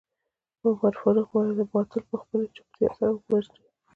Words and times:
عمر 0.65 0.93
فاروق 1.01 1.29
وويل 1.31 1.59
باطل 1.73 2.01
په 2.09 2.15
خپلې 2.21 2.45
چوپتيا 2.55 2.89
سره 2.97 3.11
ووژنئ. 3.15 3.63